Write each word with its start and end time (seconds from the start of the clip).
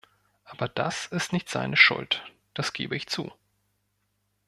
Aber 0.45 0.67
das 0.67 1.05
ist 1.05 1.31
nicht 1.31 1.47
seine 1.47 1.77
Schuld, 1.77 2.23
das 2.55 2.73
gebe 2.73 2.95
ich 2.95 3.05
zu. 3.05 3.31